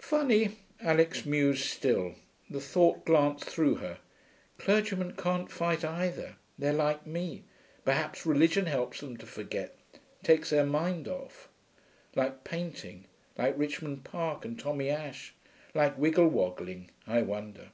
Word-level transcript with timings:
'Funny,' 0.00 0.56
Alix 0.82 1.24
mused 1.24 1.64
still. 1.64 2.16
The 2.50 2.58
thought 2.60 3.04
glanced 3.06 3.44
through 3.44 3.76
her, 3.76 3.98
'Clergymen 4.58 5.12
can't 5.12 5.48
fight 5.52 5.84
either, 5.84 6.34
they're 6.58 6.72
like 6.72 7.06
me. 7.06 7.44
Perhaps 7.84 8.26
religion 8.26 8.66
helps 8.66 8.98
them 8.98 9.16
to 9.18 9.24
forget; 9.24 9.76
takes 10.24 10.50
their 10.50 10.66
minds 10.66 11.08
off. 11.08 11.48
Like 12.16 12.42
painting. 12.42 13.04
Like 13.36 13.56
Richmond 13.56 14.02
Park 14.02 14.44
and 14.44 14.58
Tommy 14.58 14.90
Ashe. 14.90 15.32
Like 15.76 15.96
wiggle 15.96 16.26
woggling. 16.28 16.90
I 17.06 17.22
wonder.' 17.22 17.70